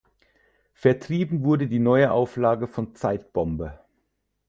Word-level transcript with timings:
Vertrieben 0.73 1.43
wurde 1.43 1.67
die 1.67 1.77
neue 1.77 2.11
Auflage 2.11 2.65
von 2.65 2.95
Zeitbombe. 2.95 3.79